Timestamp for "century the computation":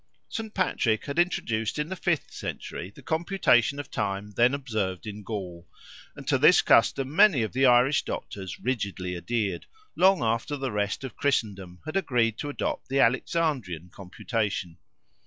2.33-3.79